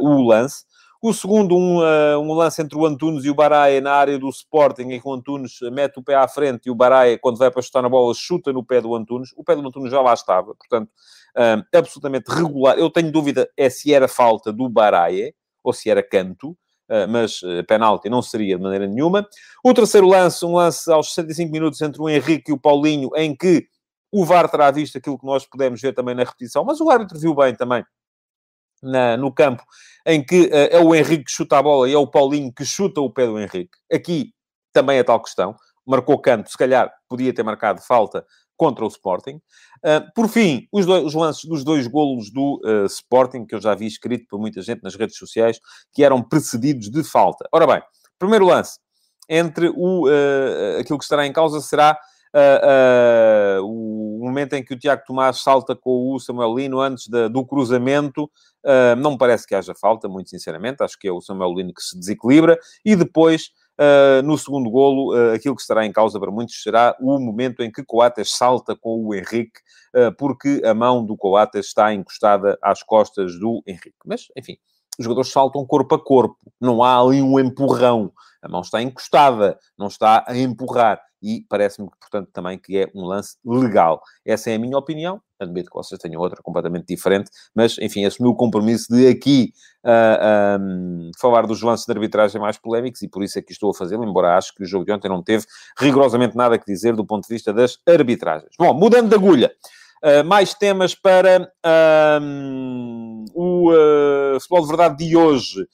[0.00, 0.64] o lance.
[1.00, 4.28] O segundo, um, uh, um lance entre o Antunes e o Baraia na área do
[4.28, 7.52] Sporting, em que o Antunes mete o pé à frente e o Baraia, quando vai
[7.52, 9.30] para chutar na bola, chuta no pé do Antunes.
[9.36, 10.88] O pé do Antunes já lá estava, portanto,
[11.36, 12.76] uh, absolutamente regular.
[12.76, 15.32] Eu tenho dúvida é se era falta do Baraia
[15.62, 16.56] ou se era canto.
[16.90, 19.24] Uh, mas uh, penalti não seria de maneira nenhuma.
[19.62, 23.36] O terceiro lance, um lance aos 65 minutos entre o Henrique e o Paulinho, em
[23.36, 23.68] que
[24.10, 27.18] o VAR terá visto aquilo que nós pudemos ver também na repetição, mas o árbitro
[27.18, 27.84] viu bem também
[28.82, 29.62] na, no campo,
[30.06, 32.64] em que uh, é o Henrique que chuta a bola e é o Paulinho que
[32.64, 33.76] chuta o pé do Henrique.
[33.92, 34.32] Aqui
[34.72, 35.56] também é tal questão.
[35.86, 38.24] Marcou canto, se calhar podia ter marcado falta
[38.56, 39.36] contra o Sporting.
[39.78, 43.60] Uh, por fim, os, dois, os, lances dos dois golos do uh, Sporting, que eu
[43.60, 45.58] já vi escrito por muita gente nas redes sociais,
[45.92, 47.48] que eram precedidos de falta.
[47.52, 47.82] Ora bem,
[48.18, 48.78] primeiro lance,
[49.28, 50.06] entre o,
[50.80, 51.98] aquilo que estará em causa será
[52.34, 57.08] uh, uh, o momento em que o Tiago Tomás salta com o Samuel Lino antes
[57.30, 61.20] do cruzamento, uh, não me parece que haja falta, muito sinceramente, acho que é o
[61.20, 63.50] Samuel Lino que se desequilibra, e depois,
[64.24, 67.84] no segundo golo, aquilo que estará em causa para muitos será o momento em que
[67.84, 69.60] Coates salta com o Henrique,
[70.18, 73.94] porque a mão do Coates está encostada às costas do Henrique.
[74.04, 74.58] Mas, enfim,
[74.98, 78.12] os jogadores saltam corpo a corpo, não há ali um empurrão.
[78.42, 83.04] A mão está encostada, não está a empurrar e parece-me, portanto, também que é um
[83.04, 84.00] lance legal.
[84.24, 85.20] Essa é a minha opinião.
[85.40, 89.52] Admito que vocês tenham outra completamente diferente, mas, enfim, assumi o compromisso de aqui
[89.84, 93.70] uh, um, falar dos lances de arbitragem mais polémicos e por isso é que estou
[93.70, 95.44] a fazê-lo, embora acho que o jogo de ontem não teve
[95.78, 98.50] rigorosamente nada que dizer do ponto de vista das arbitragens.
[98.58, 99.52] Bom, mudando de agulha.
[100.04, 101.52] Uh, mais temas para
[102.22, 102.97] um,
[103.34, 105.66] o uh, futebol de verdade de hoje.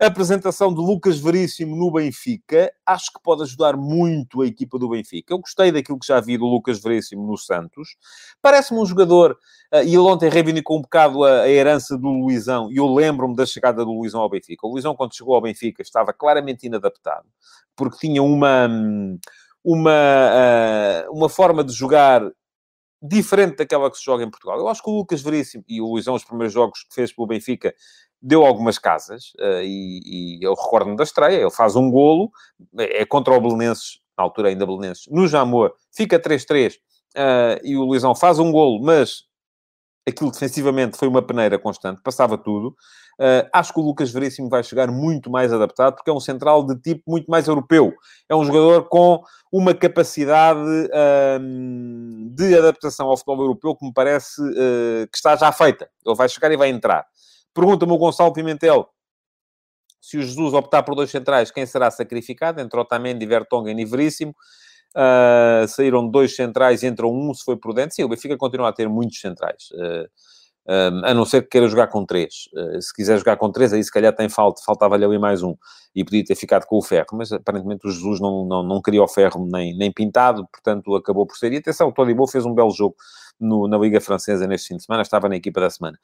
[0.00, 4.88] A apresentação de Lucas Veríssimo no Benfica, acho que pode ajudar muito a equipa do
[4.88, 5.34] Benfica.
[5.34, 7.96] Eu gostei daquilo que já vi do Lucas Veríssimo no Santos.
[8.40, 9.32] Parece-me um jogador,
[9.74, 13.36] uh, e ele ontem reivindicou um bocado a, a herança do Luizão, e eu lembro-me
[13.36, 14.66] da chegada do Luizão ao Benfica.
[14.66, 17.26] O Luizão, quando chegou ao Benfica, estava claramente inadaptado,
[17.76, 18.68] porque tinha uma,
[19.62, 22.22] uma, uh, uma forma de jogar
[23.02, 24.58] diferente daquela que se joga em Portugal.
[24.58, 27.26] Eu acho que o Lucas Veríssimo e o Luizão, os primeiros jogos que fez pelo
[27.26, 27.74] Benfica,
[28.20, 32.30] deu algumas casas, uh, e, e, eu recordo-me da estreia, ele faz um golo,
[32.76, 36.78] é contra o Belenenses, na altura ainda Belenenses, no Jamor, fica 3-3, uh,
[37.14, 39.24] eh, e o Luizão faz um golo, mas
[40.10, 42.76] aquilo defensivamente foi uma peneira constante, passava tudo.
[43.18, 46.64] Uh, acho que o Lucas Veríssimo vai chegar muito mais adaptado, porque é um central
[46.64, 47.92] de tipo muito mais europeu.
[48.28, 54.40] É um jogador com uma capacidade uh, de adaptação ao futebol europeu que me parece
[54.40, 55.90] uh, que está já feita.
[56.06, 57.06] Ele vai chegar e vai entrar.
[57.52, 58.88] Pergunta-me o Gonçalo Pimentel
[60.00, 62.60] se o Jesus optar por dois centrais, quem será sacrificado?
[62.60, 64.34] Entre Otamendi, Vertonghen e Veríssimo.
[64.96, 67.94] Uh, saíram dois centrais entrou um, se foi prudente.
[67.94, 69.70] Sim, o Benfica continua a ter muitos centrais.
[69.72, 70.08] Uh,
[71.04, 72.48] a não ser que queira jogar com três.
[72.54, 75.56] Uh, se quiser jogar com três, aí se calhar tem falta, faltava-lhe ali mais um.
[75.94, 77.06] E podia ter ficado com o ferro.
[77.12, 81.26] Mas aparentemente o Jesus não, não, não queria o ferro nem, nem pintado, portanto acabou
[81.26, 81.52] por ser.
[81.52, 82.94] E atenção, o Todibo fez um belo jogo
[83.38, 85.98] no, na Liga Francesa neste fim de semana, estava na equipa da semana.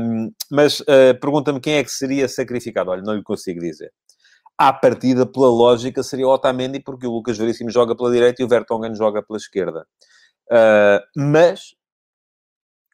[0.00, 0.82] Um, mas
[1.20, 2.90] pergunta-me quem é que seria sacrificado.
[2.90, 3.92] Olha, não lhe consigo dizer.
[4.64, 8.44] À partida, pela lógica, seria o Otamendi, porque o Lucas Veríssimo joga pela direita e
[8.44, 9.84] o Vertonghen joga pela esquerda.
[10.48, 11.74] Uh, mas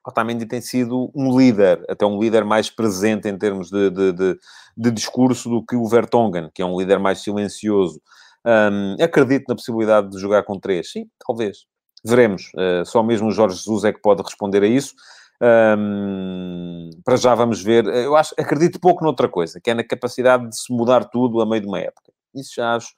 [0.03, 4.39] Otamendi tem sido um líder, até um líder mais presente em termos de, de, de,
[4.79, 8.01] de discurso do que o Vertonghen, que é um líder mais silencioso.
[8.47, 10.91] Um, acredito na possibilidade de jogar com três.
[10.91, 11.67] Sim, talvez.
[12.03, 12.51] Veremos.
[12.55, 14.95] Uh, só mesmo o Jorge Jesus é que pode responder a isso.
[15.41, 17.87] Um, para já vamos ver.
[17.87, 21.47] Eu acho, acredito pouco noutra coisa, que é na capacidade de se mudar tudo a
[21.47, 22.13] meio de uma época.
[22.35, 22.95] Isso já acho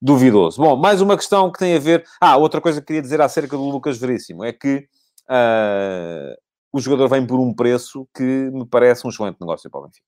[0.00, 0.60] duvidoso.
[0.60, 2.04] Bom, mais uma questão que tem a ver.
[2.20, 4.86] Ah, outra coisa que queria dizer acerca do Lucas Veríssimo é que
[5.28, 6.36] uh,
[6.72, 10.06] o jogador vem por um preço que me parece um excelente negócio para o Benfica.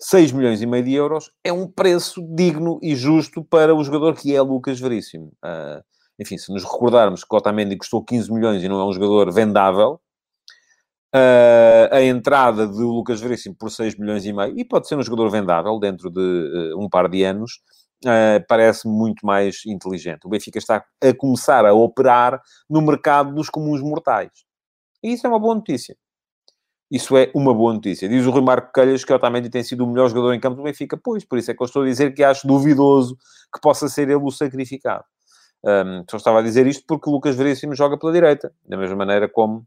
[0.00, 4.16] 6 milhões e meio de euros é um preço digno e justo para o jogador
[4.16, 5.32] que é Lucas Veríssimo.
[5.44, 5.82] Uh,
[6.18, 10.00] enfim, se nos recordarmos que Otamendi custou 15 milhões e não é um jogador vendável,
[11.14, 15.02] uh, a entrada de Lucas Veríssimo por 6 milhões e meio, e pode ser um
[15.02, 17.60] jogador vendável dentro de um par de anos,
[18.04, 20.24] uh, parece muito mais inteligente.
[20.24, 24.30] O Benfica está a começar a operar no mercado dos comuns mortais.
[25.02, 25.96] E isso é uma boa notícia.
[26.90, 28.06] Isso é uma boa notícia.
[28.06, 30.62] Diz o Rui Marco Calhas que Otamendi tem sido o melhor jogador em campo do
[30.62, 30.94] Benfica.
[31.02, 33.16] Pois, por isso é que eu estou a dizer que acho duvidoso
[33.52, 35.04] que possa ser ele o sacrificado.
[35.64, 38.96] Um, só estava a dizer isto porque o Lucas Veríssimo joga pela direita, da mesma
[38.96, 39.64] maneira como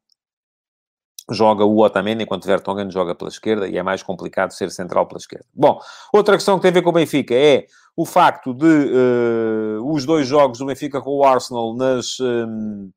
[1.31, 5.19] joga o Otamendi, enquanto Vertonghen joga pela esquerda, e é mais complicado ser central pela
[5.19, 5.45] esquerda.
[5.53, 5.79] Bom,
[6.13, 10.05] outra questão que tem a ver com o Benfica é o facto de uh, os
[10.05, 12.91] dois jogos do Benfica com o Arsenal nas, um,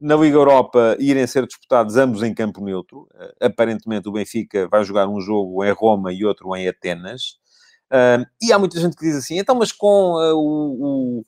[0.00, 3.08] na Liga Europa irem ser disputados ambos em campo neutro.
[3.14, 7.38] Uh, aparentemente o Benfica vai jogar um jogo em Roma e outro em Atenas.
[7.92, 11.24] Uh, e há muita gente que diz assim, então, mas com o, o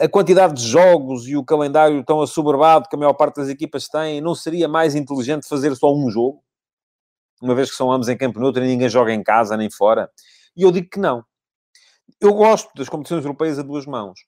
[0.00, 3.88] a quantidade de jogos e o calendário tão assoberbado que a maior parte das equipas
[3.88, 6.42] tem, não seria mais inteligente fazer só um jogo?
[7.42, 10.08] Uma vez que são ambos em campo neutro e ninguém joga em casa nem fora.
[10.56, 11.24] E eu digo que não.
[12.20, 14.20] Eu gosto das competições europeias a duas mãos.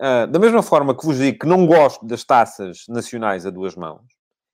[0.00, 3.76] Uh, da mesma forma que vos digo que não gosto das taças nacionais a duas
[3.76, 4.02] mãos,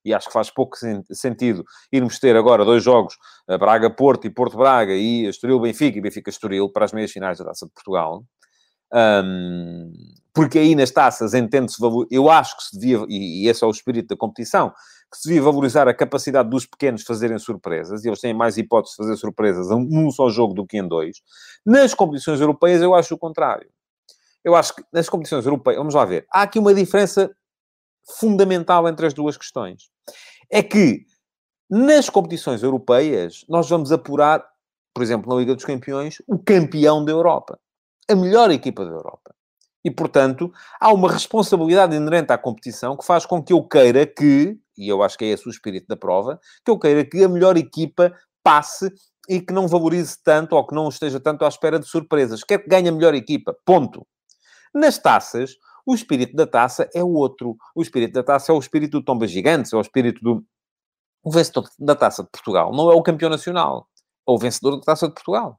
[0.05, 0.77] e acho que faz pouco
[1.13, 6.93] sentido irmos ter agora dois jogos, Braga-Porto e Porto-Braga, e Estoril-Benfica e Benfica-Estoril, para as
[6.93, 8.25] meias finais da Taça de Portugal.
[8.93, 9.93] Um,
[10.33, 11.79] porque aí nas taças entende-se,
[12.11, 14.73] eu acho que se devia, e, esse é o espírito da competição,
[15.11, 18.97] que se devia valorizar a capacidade dos pequenos fazerem surpresas, e eles têm mais hipóteses
[18.97, 21.21] de fazer surpresas num só jogo do que em dois.
[21.67, 23.69] Nas competições europeias, eu acho o contrário.
[24.45, 27.31] Eu acho que nas competições europeias, vamos lá ver, há aqui uma diferença
[28.19, 29.91] fundamental entre as duas questões.
[30.51, 31.05] É que
[31.69, 34.45] nas competições europeias, nós vamos apurar,
[34.93, 37.61] por exemplo, na Liga dos Campeões, o campeão da Europa.
[38.09, 39.35] A melhor equipa da Europa.
[39.85, 44.59] E, portanto, há uma responsabilidade inerente à competição que faz com que eu queira que,
[44.77, 47.29] e eu acho que é esse o espírito da prova, que eu queira que a
[47.29, 48.13] melhor equipa
[48.43, 48.93] passe
[49.29, 52.45] e que não valorize tanto ou que não esteja tanto à espera de surpresas.
[52.45, 53.57] Quer que ganhe a melhor equipa.
[53.65, 54.07] Ponto.
[54.75, 55.53] Nas taças,
[55.87, 57.57] o espírito da taça é o outro.
[57.75, 60.45] O espírito da taça é o espírito do Tomba Gigantes, é o espírito do
[61.23, 62.73] o vencedor da Taça de Portugal.
[62.73, 63.89] Não é o campeão nacional.
[64.27, 65.59] É o vencedor da Taça de Portugal.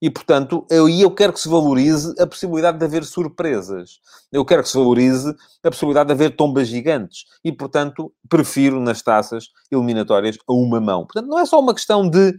[0.00, 3.98] E, portanto, eu, eu quero que se valorize a possibilidade de haver surpresas.
[4.30, 7.24] Eu quero que se valorize a possibilidade de haver tombas gigantes.
[7.42, 11.06] E, portanto, prefiro nas taças eliminatórias a uma mão.
[11.06, 12.34] Portanto, não é só uma questão de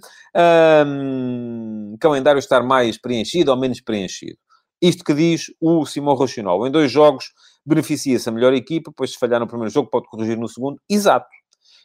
[0.86, 4.38] hum, calendário estar mais preenchido ou menos preenchido.
[4.80, 6.68] Isto que diz o Simão Rochinol.
[6.68, 7.26] Em dois jogos
[7.66, 10.80] beneficia-se a melhor equipa, depois se falhar no primeiro jogo pode corrigir no segundo.
[10.88, 11.28] Exato.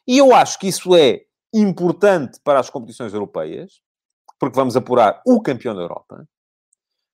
[0.06, 1.20] E eu acho que isso é
[1.54, 3.80] importante para as competições europeias,
[4.42, 6.26] porque vamos apurar o campeão da Europa,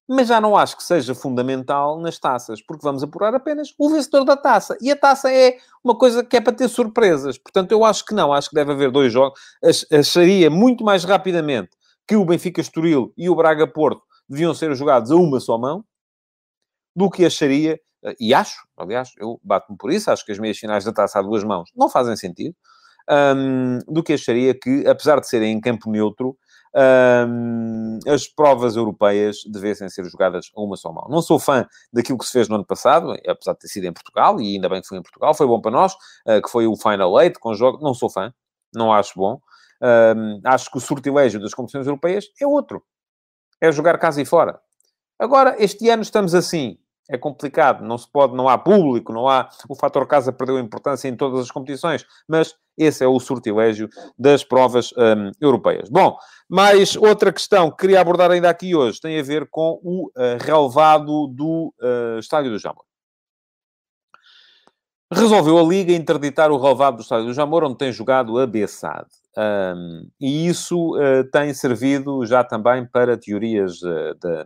[0.09, 4.25] mas já não acho que seja fundamental nas taças, porque vamos apurar apenas o vencedor
[4.25, 4.79] da taça.
[4.81, 7.37] E a taça é uma coisa que é para ter surpresas.
[7.37, 8.33] Portanto, eu acho que não.
[8.33, 9.39] Acho que deve haver dois jogos.
[9.93, 11.69] Acharia muito mais rapidamente
[12.07, 15.85] que o Benfica Estoril e o Braga Porto deviam ser jogados a uma só mão,
[16.97, 17.79] do que acharia,
[18.19, 21.23] e acho, aliás, eu bato-me por isso, acho que as meias finais da taça a
[21.23, 22.57] duas mãos não fazem sentido,
[23.37, 26.35] um, do que acharia que, apesar de serem em campo neutro,
[26.75, 31.07] um, as provas europeias devessem ser jogadas a uma só mão.
[31.09, 33.93] Não sou fã daquilo que se fez no ano passado, apesar de ter sido em
[33.93, 35.95] Portugal, e ainda bem que foi em Portugal, foi bom para nós,
[36.27, 37.83] uh, que foi o Final Eight com jogo.
[37.83, 38.33] Não sou fã,
[38.75, 39.41] não acho bom.
[39.81, 42.83] Um, acho que o sortilégio das competições europeias é outro.
[43.61, 44.61] É jogar casa e fora.
[45.19, 46.79] Agora, este ano estamos assim
[47.09, 49.49] é complicado, não se pode, não há público, não há.
[49.69, 54.45] O fator casa perdeu importância em todas as competições, mas esse é o sortilégio das
[54.45, 55.89] provas um, europeias.
[55.89, 56.17] Bom,
[56.49, 60.39] mais outra questão que queria abordar ainda aqui hoje tem a ver com o uh,
[60.41, 62.85] relevado do uh, Estádio do Jamor.
[65.11, 69.09] Resolveu a Liga interditar o relevado do Estádio do Jamor, onde tem jogado a Bessade.
[69.39, 74.45] Um, e isso uh, tem servido já também para teorias uh, de,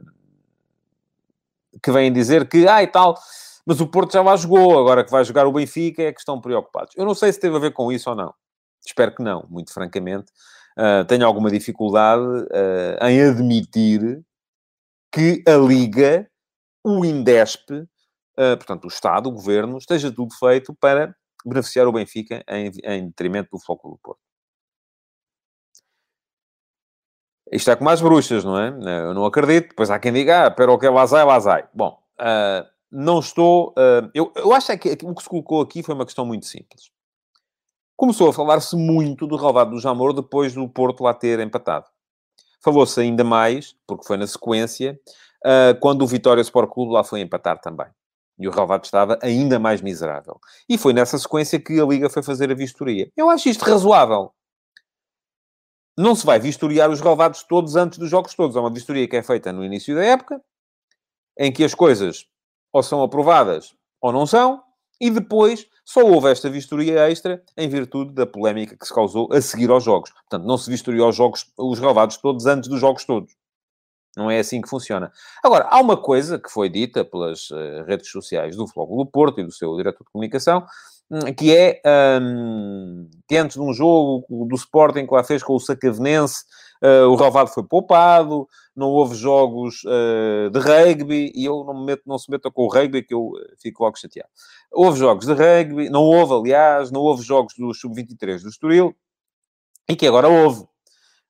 [1.83, 3.19] que vêm dizer que, ah, e tal,
[3.67, 6.41] mas o Porto já lá jogou, agora que vai jogar o Benfica é que estão
[6.41, 6.95] preocupados.
[6.97, 8.35] Eu não sei se teve a ver com isso ou não.
[8.85, 10.33] Espero que não, muito francamente.
[10.77, 14.23] Uh, tenho alguma dificuldade uh, em admitir
[15.13, 16.29] que a Liga,
[16.83, 17.87] o Indesp, uh,
[18.57, 21.15] portanto, o Estado, o Governo, esteja tudo feito para
[21.45, 24.32] beneficiar o Benfica em, em detrimento do Foco do Porto.
[27.53, 28.69] Isto é como as bruxas, não é?
[29.05, 29.69] Eu não acredito.
[29.69, 31.69] Depois há quem diga, ah, pero que vazai, vazai.
[31.75, 33.75] Bom, uh, não estou...
[33.77, 36.47] Uh, eu, eu acho é que o que se colocou aqui foi uma questão muito
[36.47, 36.91] simples.
[37.95, 41.85] Começou a falar-se muito do relvado do Jamor depois do Porto lá ter empatado.
[42.65, 44.99] Falou-se ainda mais, porque foi na sequência,
[45.45, 47.89] uh, quando o Vitória Sport Clube lá foi empatar também.
[48.39, 50.41] E o relvado estava ainda mais miserável.
[50.67, 53.11] E foi nessa sequência que a Liga foi fazer a vistoria.
[53.15, 54.33] Eu acho isto razoável.
[55.97, 58.57] Não se vai vistoriar os relevados todos antes dos jogos todos.
[58.57, 60.41] É uma vistoria que é feita no início da época,
[61.39, 62.27] em que as coisas
[62.73, 64.63] ou são aprovadas ou não são,
[65.01, 69.41] e depois só houve esta vistoria extra em virtude da polémica que se causou a
[69.41, 70.11] seguir aos jogos.
[70.11, 73.35] Portanto, não se vistoriou os jogos, os relevados todos antes dos jogos todos.
[74.17, 75.11] Não é assim que funciona.
[75.43, 79.45] Agora, há uma coisa que foi dita pelas uh, redes sociais do do Porto e
[79.45, 80.65] do seu diretor de comunicação,
[81.37, 81.81] que é
[82.23, 86.45] um, que antes de um jogo do Sporting que lá fez com o Sacavenense,
[86.83, 91.87] uh, o relevado foi poupado, não houve jogos uh, de rugby, e eu não, me
[91.87, 94.31] meto, não se meta com o rugby, que eu fico logo chateado.
[94.73, 98.95] Houve jogos de rugby, não houve, aliás, não houve jogos do Sub-23 do Estoril,
[99.89, 100.65] e que agora houve.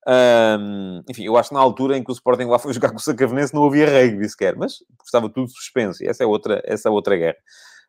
[0.07, 2.97] Um, enfim, eu acho que na altura em que o Sporting lá foi jogar com
[2.97, 6.89] o Sacavenense não havia rugby sequer, mas estava tudo suspenso, e essa é outra, essa
[6.89, 7.39] é outra guerra.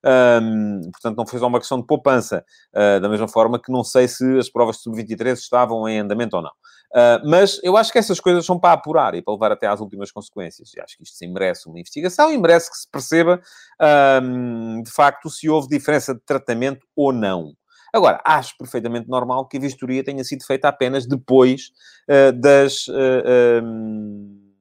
[0.06, 3.84] Um, portanto, não foi só uma questão de poupança, uh, da mesma forma que não
[3.84, 6.52] sei se as provas de sub-23 estavam em andamento ou não.
[6.94, 9.80] Uh, mas eu acho que essas coisas são para apurar e para levar até às
[9.80, 10.74] últimas consequências.
[10.76, 13.42] E acho que isto sim merece uma investigação e merece que se perceba,
[14.22, 17.54] um, de facto, se houve diferença de tratamento ou não.
[17.94, 21.72] Agora, acho perfeitamente normal que a vistoria tenha sido feita apenas depois
[22.10, 24.52] uh, das, uh, um,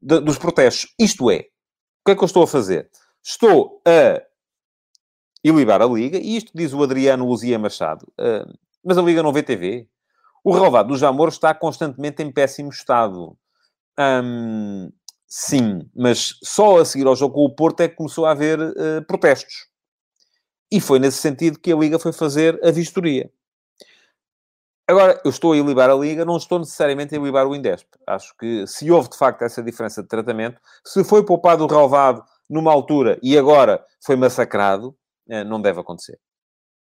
[0.00, 0.92] de, dos protestos.
[0.98, 2.90] Isto é, o que é que eu estou a fazer?
[3.22, 4.22] Estou a
[5.44, 8.50] ilibar a Liga, e isto diz o Adriano Luzia Machado, uh,
[8.82, 9.86] mas a Liga não vê TV.
[10.42, 13.36] O relevado do Jamor está constantemente em péssimo estado.
[13.98, 14.90] Um,
[15.26, 18.58] sim, mas só a seguir ao jogo com o Porto é que começou a haver
[18.60, 19.66] uh, protestos.
[20.72, 23.30] E foi nesse sentido que a Liga foi fazer a vistoria.
[24.86, 27.86] Agora, eu estou a ilibar a Liga, não estou necessariamente a ilibar o Indesp.
[28.06, 32.22] Acho que se houve, de facto, essa diferença de tratamento, se foi poupado o relevado
[32.50, 34.94] numa altura e agora foi massacrado,
[35.46, 36.18] não deve acontecer.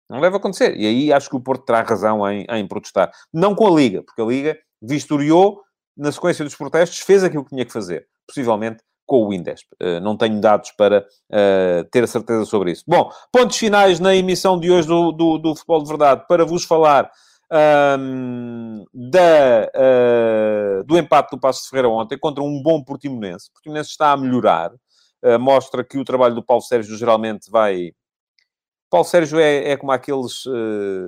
[0.10, 0.78] Não deve acontecer.
[0.78, 3.12] E aí acho que o Porto terá razão em, em protestar.
[3.34, 5.62] Não com a Liga, porque a Liga vistoriou,
[5.96, 8.06] na sequência dos protestos, fez aquilo que tinha que fazer.
[8.28, 9.68] Possivelmente com o Indesp.
[9.82, 12.84] Uh, não tenho dados para uh, ter a certeza sobre isso.
[12.88, 16.64] Bom, pontos finais na emissão de hoje do, do, do Futebol de Verdade para vos
[16.64, 17.12] falar
[18.00, 23.50] um, da, uh, do empate do Passo de Ferreira ontem contra um bom Portimonense.
[23.50, 24.72] O Portimonense está a melhorar.
[25.40, 27.92] mostra que o trabalho do Paulo Sérgio geralmente vai...
[28.94, 30.44] Paulo Sérgio é, é como aqueles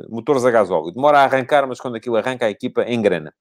[0.10, 0.92] motores a gasóleo.
[0.92, 3.32] Demora a arrancar, mas quando aquilo arranca, a equipa engrana.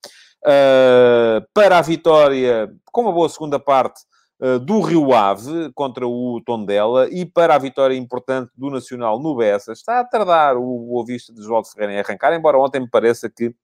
[1.55, 4.03] para a vitória, com uma boa segunda parte,
[4.41, 9.37] eh, do Rio Ave contra o Tondela e para a vitória importante do Nacional no
[9.37, 9.73] Bessa.
[9.73, 13.31] Está a tardar o Vista de João de Ferreira em arrancar, embora ontem me pareça
[13.31, 13.55] que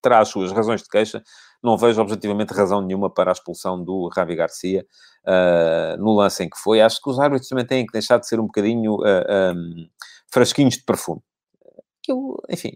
[0.00, 1.22] terá as suas razões de queixa.
[1.62, 4.84] Não vejo objetivamente razão nenhuma para a expulsão do Ravi Garcia
[5.24, 6.80] uh, no lance em que foi.
[6.80, 9.86] Acho que os árbitros também têm que deixar de ser um bocadinho uh, eh, um,
[10.32, 11.20] frasquinhos de perfume.
[12.08, 12.72] Eu, enfim,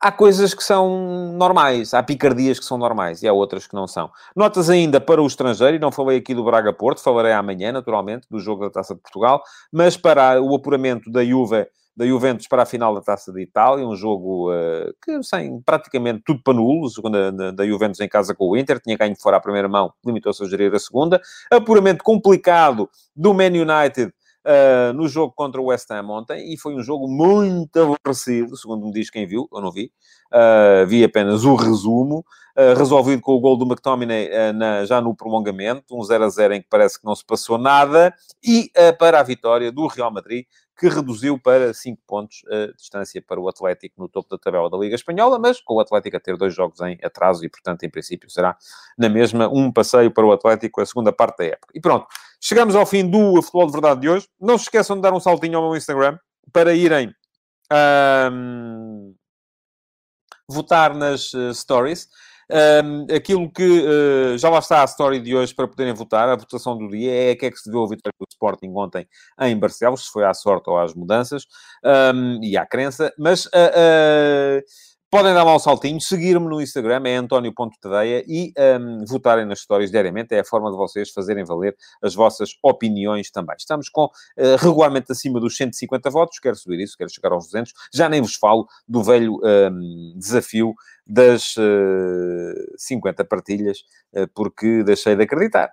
[0.00, 3.86] há coisas que são normais, há picardias que são normais e há outras que não
[3.86, 4.10] são.
[4.34, 8.38] Notas ainda para o estrangeiro, e não falei aqui do Braga-Porto, falarei amanhã, naturalmente, do
[8.38, 12.66] jogo da Taça de Portugal, mas para o apuramento da Juve, da Juventus para a
[12.66, 17.32] final da Taça de Itália, um jogo uh, que sem praticamente tudo para nulo, segunda
[17.32, 20.46] da, Juventus em casa com o Inter, tinha ganho fora a primeira mão, limitou-se a
[20.46, 21.20] gerir a segunda.
[21.50, 24.12] Apuramento complicado do Man United
[24.44, 28.84] uh, no jogo contra o West Ham ontem, e foi um jogo muito aborrecido, segundo
[28.84, 29.90] me diz quem viu, eu não vi,
[30.34, 32.22] uh, vi apenas o resumo,
[32.74, 36.62] resolvido com o gol do McTominay na, já no prolongamento, um 0 a 0 em
[36.62, 40.46] que parece que não se passou nada, e para a vitória do Real Madrid,
[40.78, 44.76] que reduziu para 5 pontos a distância para o Atlético no topo da tabela da
[44.76, 47.90] Liga Espanhola, mas com o Atlético a ter dois jogos em atraso e, portanto, em
[47.90, 48.56] princípio, será
[48.98, 51.72] na mesma um passeio para o Atlético a segunda parte da época.
[51.74, 52.06] E pronto,
[52.40, 54.28] chegamos ao fim do Futebol de Verdade de hoje.
[54.40, 56.18] Não se esqueçam de dar um saltinho ao meu Instagram
[56.52, 57.12] para irem
[58.32, 59.14] um,
[60.48, 62.08] votar nas uh, stories.
[62.48, 66.36] Um, aquilo que uh, já lá está a story de hoje para poderem votar, a
[66.36, 69.06] votação do dia é a que é que se deu a vitória do Sporting ontem
[69.40, 71.44] em Barcelos, se foi à sorte ou às mudanças.
[71.84, 74.62] Um, e à crença, mas uh, uh,
[75.16, 79.90] podem dar lá um saltinho, seguir-me no Instagram, é António.tadeia e um, votarem nas histórias
[79.90, 83.56] diariamente, é a forma de vocês fazerem valer as vossas opiniões também.
[83.58, 84.10] Estamos com
[84.60, 88.34] regularmente acima dos 150 votos, quero subir isso, quero chegar aos 200, já nem vos
[88.34, 89.40] falo do velho
[90.16, 90.74] desafio
[91.06, 93.78] das uh, eh, 50 partilhas,
[94.14, 95.72] uh, porque deixei de acreditar.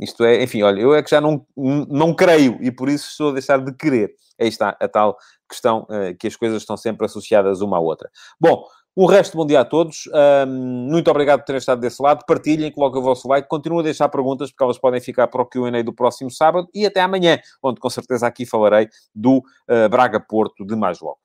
[0.00, 3.28] Isto é, enfim, olha, eu é que já não, não creio e por isso estou
[3.30, 4.14] a deixar de querer.
[4.40, 5.16] Aí está a tal
[5.52, 8.10] questão uh, que as coisas estão sempre associadas uma à outra.
[8.40, 10.08] Bom, o resto, bom dia a todos.
[10.46, 12.24] Um, muito obrigado por terem estado desse lado.
[12.26, 13.48] Partilhem, coloquem o vosso like.
[13.48, 16.68] Continuem a deixar perguntas, porque elas podem ficar para o Q&A do próximo sábado.
[16.74, 21.18] E até amanhã, onde com certeza aqui falarei do uh, Braga-Porto de mais logo.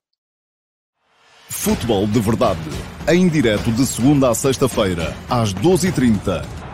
[1.50, 2.60] Futebol de Verdade.
[3.06, 6.67] Em direto de segunda a sexta-feira, às 12h30